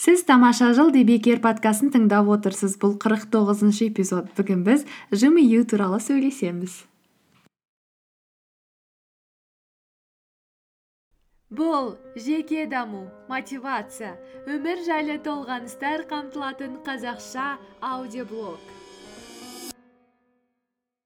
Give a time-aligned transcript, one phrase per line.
[0.00, 2.78] сіз тамаша жыл бекер подкастын тыңдап отырсыз.
[2.80, 4.30] Бұл қырық тоғызыншы эпизод.
[4.32, 6.86] Бүгін біз жымию туралы сөйлесеміз.
[11.52, 14.14] Бұл жеке даму мотивация
[14.48, 18.62] өмір жайлы толғаныстар қамтылатын қазақша аудиоблог.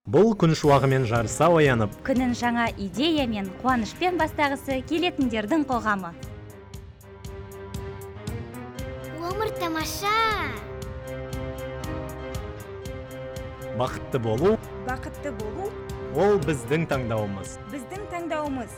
[0.06, 6.12] Бұл күн шуағымен жарыса оянып күнін жаңа идея мен қуанышпен бастағысы келетіндердің қоғамы.
[9.61, 10.14] Тамаша!
[13.79, 15.71] Бақытты болу бақытты болу
[16.14, 17.57] ол біздің таңдауымыз.
[17.72, 18.77] біздің таңдауымыз.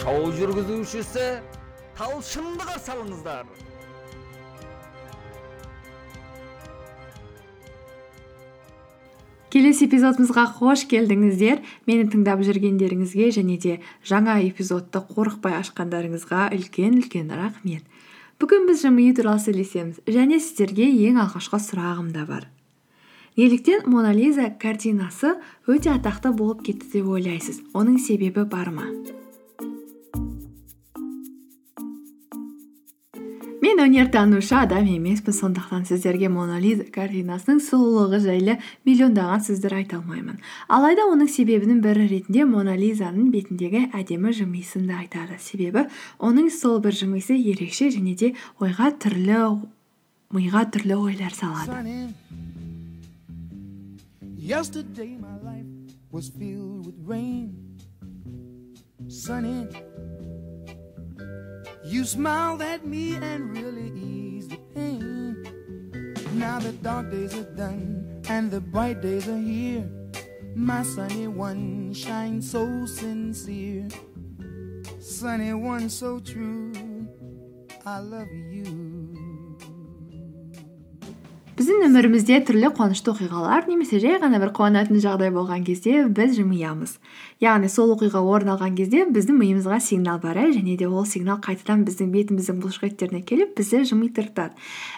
[0.00, 1.26] Шоу жүргізушісі
[1.98, 3.44] талшынды қарсы алыңыздар.
[9.54, 11.60] Келесі эпизодымызға қош келдіңіздер.
[11.86, 17.86] Мені тыңдап жүргендеріңізге және де жаңа эпизодты қорықпай ашқандарыңызға үлкен үлкен рахмет.
[18.42, 22.48] Бүгін біз жымию туралы сөйлесеміз және сіздерге ең алғашқы сұрағым да бар.
[23.38, 25.36] Неліктен мона лиза картинасы
[25.70, 27.62] өте атақты болып кетті деп ойлайсыз?
[27.74, 28.90] Оның себебі бар ма?
[33.64, 40.42] Мен өнертанушы адам емеспін сондықтан сіздерге мона лиза картинасының сұлулығы жайлы миллиондаған сөздер айта алмаймын
[40.68, 45.86] алайда оның себебінің бірі ретінде мона лизаның бетіндегі әдемі жымиысын да айтады себебі
[46.18, 49.40] оның сол бір жымиысы ерекше және де ойға түрлі
[50.34, 51.80] миға түрлі ойлар салады
[61.84, 65.42] you smiled at me and really eased the pain.
[66.34, 69.88] Now the dark days are done and the bright days are here.
[70.54, 73.88] My sunny one shines so sincere.
[74.98, 76.72] Sunny one so true.
[77.84, 78.83] I love you.
[81.54, 86.96] Біздің өмірімізде түрлі қуанышты оқиғалар немесе жай ғана бір қуанатын жағдай болған кезде біз жымиямыз.
[87.44, 91.84] Яғни сол оқиға орын алған кезде біздің миымызға сигнал барады және де ол сигнал қайтадан
[91.86, 94.50] біздің бетіміздің бұлшықеттеріне келіп бізді жымитыртады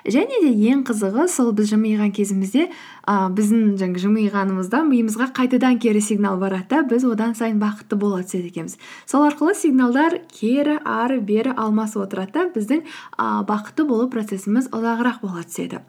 [0.08, 2.70] және де ең қызығы сол біз жымиған кезімізде
[3.04, 8.22] ә, біздің жаңағы жымиғанымыздан миымызға қайтадан кері сигнал барады да біз одан сайын бақытты бола
[8.24, 8.78] түседі екенбіз.
[9.06, 12.82] Сол арқылы сигналдар кері ары бері алмасып отырады да біздің
[13.18, 15.82] ә, бақытты болу процесіміз ұзағырақ бола түседі.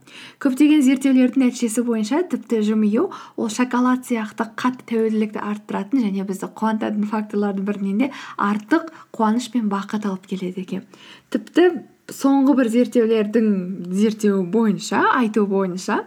[0.58, 3.04] Көптеген зерттеулердің нәтижесі бойынша тіпті жымию
[3.38, 8.08] ол шоколад сияқты қатты тәуелділікті арттыратын және бізді қуантатын факторлардың бірінен де
[8.42, 10.82] артық қуаныш пен бақыт алып келеді екен.
[11.30, 11.68] Тіпті
[12.10, 13.54] соңғы бір зерттеулердің
[14.02, 16.00] зерттеуі бойынша айту бойынша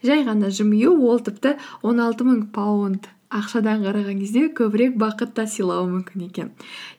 [0.00, 5.88] жай ғана жымию ол тіпті 16 мың паунд ақшадан қараған кезде көбірек бақыт та сыйлауы
[5.90, 6.48] мүмкін екен.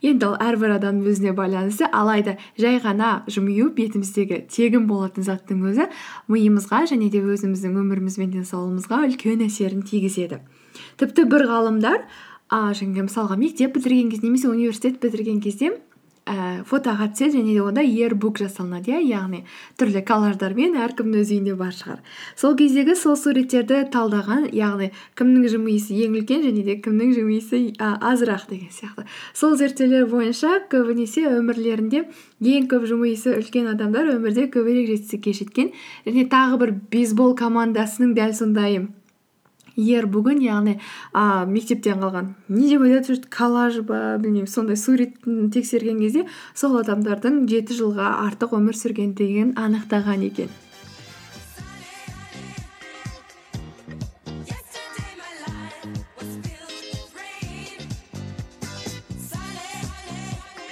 [0.05, 5.89] Енді ол әрбір адамның өзіне байланысты алайда жай ғана жымию бетіміздегі тегін болатын заттың өзі
[6.29, 10.43] миымызға және де өзіміздің өміріміз бен денсаулығымызға үлкен әсерін тигізеді.
[11.01, 12.05] Тіпті бір ғалымдар
[12.49, 15.73] а, жаңағы мысалға мектеп бітірген кезде немесе университет бітірген кезде
[16.29, 18.99] ііі фотоға түседі және де онда иербук жасалынады иә?
[19.01, 19.41] Яғни
[19.79, 22.03] түрлі коллаждармен әркімнің өз үйінде бар шығар.
[22.37, 28.45] Сол кездегі сол суреттерді талдаған яғни кімнің жымиысы ең үлкен және де кімнің жымиысы азырақ
[28.51, 29.07] деген сияқты.
[29.33, 32.05] Сол зерттеулер бойынша көбінесе өмірлерінде
[32.39, 35.73] ең көп жымиысы үлкен адамдар өмірде көбірек жетістікке жеткен
[36.05, 38.83] және тағы бір бейсбол командасының дәл сондай
[39.79, 40.77] егер бүгін яғни
[41.13, 42.33] а, мектептен қалған.
[42.51, 48.57] Не деп айтады коллаж ба білмеймін сондай суретін тексерген кезде сол адамдардың жеті жылға артық
[48.59, 50.51] өмір сүргендігін анықтаған екен.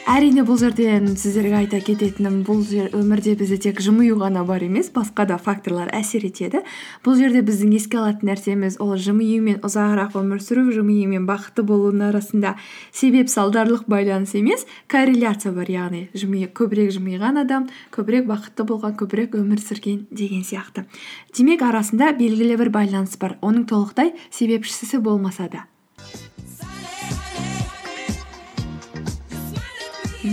[0.08, 4.88] Әрине бұл жерден сіздерге айта кететінім бұл жер өмірде бізде тек жымию ғана бар емес
[4.96, 6.62] басқа да факторлар әсер етеді.
[7.04, 11.68] Бұл жерде біздің еске алатын нәрсеміз ол жымию мен ұзағырақ өмір сүру жымию мен бақытты
[11.68, 12.56] болудың арасында
[12.96, 19.36] себеп салдарлық байланыс емес корреляция бар яғни жымию көбірек жымиған адам көбірек бақытты болған көбірек
[19.36, 20.88] өмір сүрген деген сияқты.
[21.36, 23.36] Демек арасында белгілі бір байланыс бар.
[23.42, 25.68] Оның толықтай себепшісі болмаса да.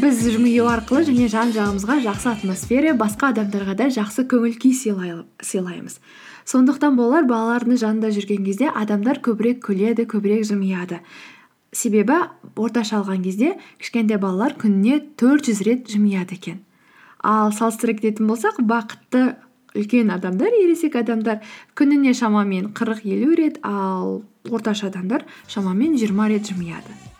[0.00, 5.98] Біз жымию арқылы және жан жағымызға жақсы атмосфера басқа адамдарға да жақсы көңіл күй сыйлаймыз.
[6.44, 11.00] сондықтан болар балалардың жанында жүрген кезде адамдар көбірек күледі көбірек жымияды.
[11.72, 12.16] себебі
[12.56, 16.60] орташа алған кезде кішкентай балалар күніне төрт жүз рет жымияды екен.
[17.22, 19.36] ал салыстыра кететін болсақ бақытты
[19.74, 21.40] үлкен адамдар ересек адамдар
[21.76, 27.13] күніне шамамен қырық елу рет ал орташа адамдар шамамен жиырма рет жымияды.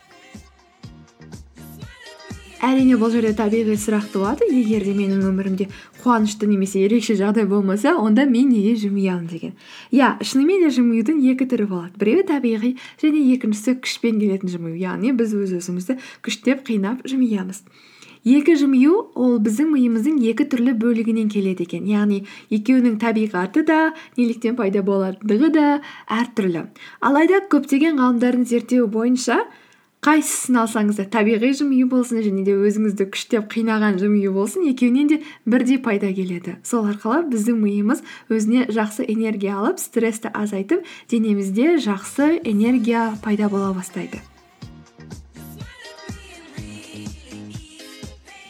[2.65, 4.49] Әрине бұл жерде табиғи сұрақ туады.
[4.49, 5.69] Егер де менің өмірімде
[6.03, 9.55] қуанышты немесе ерекше жағдай болмаса онда мен неге жымиямын деген.
[9.93, 11.95] Иә шынымен де жымиюдың екі түрі болады.
[12.01, 14.77] Біреуі табиғи және екіншісі күшпен келетін жымию.
[14.81, 17.65] Яғни біз өз өзімізді күштеп қинап жымиямыз.
[18.25, 21.85] Екі жымию ол біздің миымыздың екі түрлі бөлігінен келеді екен.
[21.85, 25.67] Яғни екеуінің табиғаты да неліктен пайда болатындығы да
[26.09, 26.65] әртүрлі.
[27.05, 29.43] Алайда көптеген ғалымдардың зерттеуі бойынша
[30.05, 35.21] қайсысын алсаңыз да табиғи жымию болсын және де өзіңізді күштеп қинаған жымию болсын екеуінен де
[35.49, 36.59] бірдей пайда келеді.
[36.61, 43.73] Сол арқылы біздің миымыз өзіне жақсы энергия алып стрессті азайтып денемізде жақсы энергия пайда бола
[43.73, 44.21] бастайды.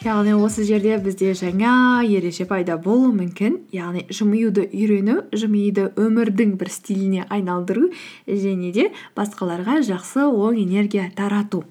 [0.04, 3.56] Яғни осы жерде бізде жаңа ереже пайда болуы мүмкін.
[3.72, 7.88] Яғни жымиюды үйрену жымиюды өмірдің бір стиліне айналдыру
[8.28, 11.62] және де басқаларға жақсы оң энергия тарату.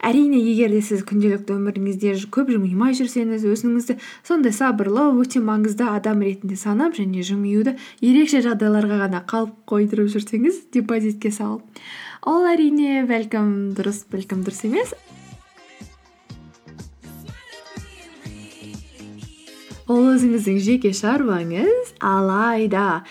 [0.00, 6.24] Әрине егер де сіз күнделікті өміріңізде көп жымимай жүрсеңіз өзіңізді сондай сабырлы өте маңызды адам
[6.24, 11.62] ретінде санап және жымиюды ерекше жағдайларға ғана қалып қойдырып жүрсеңіз депозитке салып
[12.26, 14.96] ол әрине бәлкім дұрыс бәлкім дұрыс емес.
[19.86, 23.04] Ол өзіңіздің жеке шаруаңыз алайда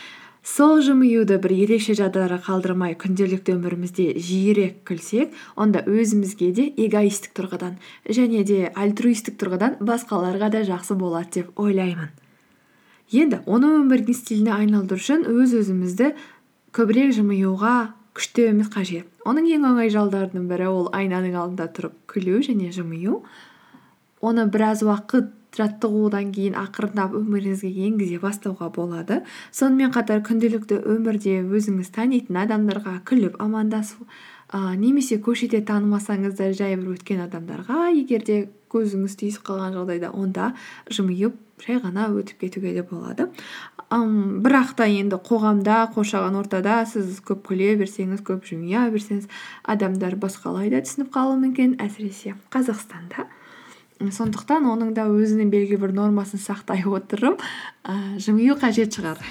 [0.44, 7.78] сол жымиюды бір ерекше жағдайларға қалдырмай күнделікті өмірімізде жиірек күлсек онда өзімізге де эгоисттік тұрғыдан
[8.18, 12.12] және де альтруисттік тұрғыдан басқаларға да жақсы болады деп ойлаймын
[13.24, 16.12] енді оны өмірдің стиліне айналдыру үшін өз өзімізді
[16.76, 17.76] көбірек жымиюға
[18.20, 23.22] күштеуіміз қажет оның ең оңай жолдарының бірі ол айнаның алдында тұрып күлу және жымию
[24.20, 29.22] оны біраз уақыт жаттығудан кейін ақырындап өміріңізге енгізе бастауға болады.
[29.56, 34.08] Сонымен қатар күнделікті өмірде өзіңіз танитын адамдарға күліп амандасу
[34.52, 38.38] ә, немесе көшеде танымасаңыз да жай бір өткен адамдарға егер де
[38.74, 40.52] көзіңіз түйісіп қалған жағдайда онда
[40.92, 43.30] жымиып жай ғана өтіп кетуге де болады.
[43.94, 49.30] Ым бірақ та енді қоғамда қоршаған ортада сіз көп күле берсеңіз көп жымия берсеңіз
[49.64, 51.78] адамдар басқалай да түсініп қалуы мүмкін.
[51.86, 53.30] Әсіресе қазақстанда.
[54.00, 57.40] Сондықтан оның да өзінің белгілі бір нормасын сақтай отырып
[57.84, 59.22] ә, жымию қажет шығар.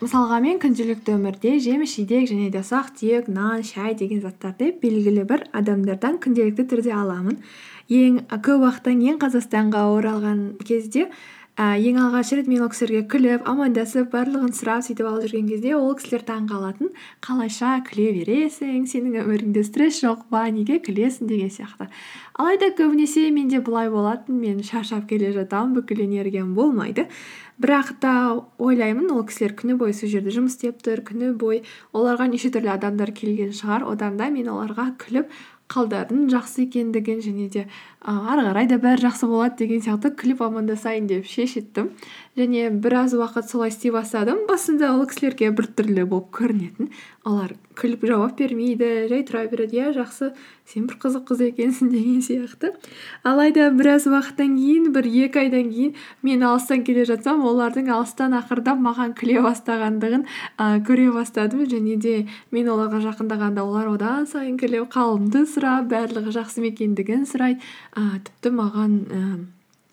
[0.00, 5.26] Мысалға мен күнделікті өмірде жеміс жидек және де ұсақ түйек нан шай деген заттарды белгілі
[5.28, 7.36] бір адамдардан күнделікті түрде аламын.
[7.92, 11.10] Ең көп уақыттан кейін қазақстанға оралған кезде
[11.58, 15.74] ііі ең алғаш рет мен ол кісілерге күліп амандасып барлығын сұрап сөйтіп алып жүрген кезде
[15.76, 16.92] ол кісілер таңқалатын
[17.26, 21.28] қалайша күле бересің сенің өміріңде стресс жоқ па неге күлесің?
[21.28, 21.90] деген сияқты.
[22.38, 27.08] Алайда көбінесе менде былай болатын мен шаршап келе жатамын бүкіл энергиям болмайды.
[27.60, 28.14] Бірақ та
[28.56, 31.60] ойлаймын ол кісілер күні бойы сол жерде жұмыс істеп тұр күні бойы
[31.92, 33.84] оларға неше түрлі адамдар келген шығар.
[33.84, 35.28] Одан да мен оларға күліп
[35.70, 37.64] қалдарының жақсы екендігін және де
[38.02, 41.92] ары қарай да бәрі жақсы болады деген сияқты күліп амандасайын деп шештім
[42.40, 44.46] және біраз уақыт солай істей бастадым.
[44.48, 46.88] Басында ол кісілерге біртүрлі болып көрінетін.
[47.28, 49.76] Олар күліп жауап бермейді жай тұра береді.
[49.76, 50.30] Иә жақсы
[50.64, 52.72] сен бір қызық қыз екенсің деген сияқты.
[53.28, 55.94] Алайда біраз уақыттан кейін бір екі айдан кейін
[56.24, 60.26] мен алыстан келе жатсам олардың алыстан ақырындап маған күле бастағандығын
[60.56, 61.66] ә, көре бастадым.
[61.70, 62.16] Және де
[62.50, 67.60] мен оларға жақындағанда олар одан сайын күліп қалымды сұрап барлығы жақсы ма екендігін сұрайды
[67.94, 69.24] ә, тіпті маған ә,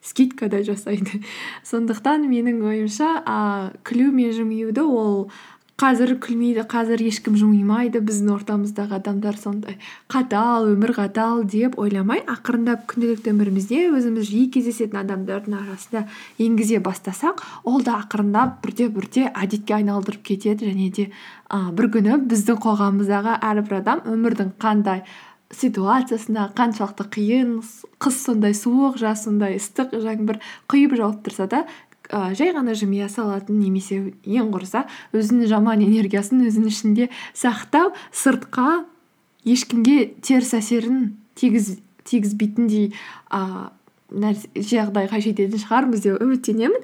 [0.07, 1.21] скидка да жасайды.
[1.67, 3.37] Сондықтан менің ойымша ә,
[3.83, 5.29] күлу мен жымиюды ол
[5.77, 9.75] қазір күлмейді қазір ешкім жымимайды біздің ортамыздағы адамдар сондай.
[10.09, 16.07] Қатал өмір қатал деп ойламай ақырындап күнделікті өмірімізде өзіміз жиі кездесетін адамдардың арасында
[16.41, 21.09] енгізе бастасақ ол да ақырындап бірте бірте әдетке айналдырып кетеді және де
[21.45, 25.05] ә, бір күні біздің қоғамымыздағы әрбір адам өмірдің қандай
[25.53, 27.51] ситуациясына қаншалықты қиын
[28.03, 31.63] қыс сондай суық жаз сондай ыстық жаңбыр құйып жауып тұрса да
[32.11, 34.85] ә, жай ғана жымия салатын немесе ең құрыса
[35.15, 38.83] өзінің жаман энергиясын өзінің ішінде сақтап сыртқа
[39.47, 43.67] ешкімге теріс әсерін тигізбейтіндей ыыы
[44.11, 46.83] жағдайға жететін шығармыз деп үміттенемін.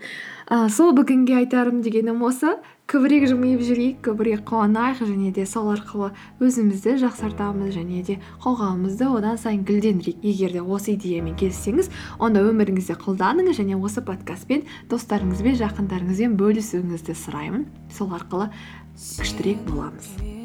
[0.51, 2.58] Ә, сол бүгінге айтарым дегенім осы.
[2.84, 6.12] Көбірек жымиып жүрейік көбірек қуанайық және де сол арқылы
[6.44, 10.20] өзімізді жақсартамыз және де қоғамымызды одан сайын гүлдендірейік.
[10.20, 11.89] Егер де осы идеямен келіссеңіз
[12.20, 17.68] онда өміріңізде қолданыңыз және осы подкастпен достарыңызбен жақындарыңызбен бөлісуіңізді сұраймын.
[17.88, 18.51] Сол арқылы
[19.00, 20.42] күштірек боламыз.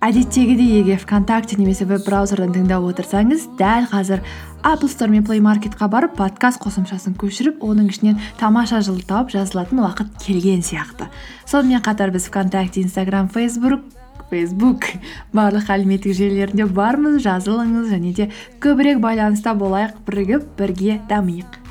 [0.00, 4.22] Әдеттегідей егер вконтакте немесе веб браузерден тыңдап отырсаңыз дәл қазір
[4.64, 9.82] apple store мен play marketқа барып подкаст қосымшасын көшіріп оның ішінен тамаша жыл тауып жазылатын
[9.84, 11.10] уақыт келген сияқты.
[11.44, 13.84] Сонымен қатар біз вконтакте инстаграм фейсбук
[14.30, 14.88] фейсбук
[15.36, 18.30] барлық әлеуметтік желілерінде бармыз жазылыңыз және де
[18.64, 21.69] көбірек байланыста болайық бірігіп бірге дамиық.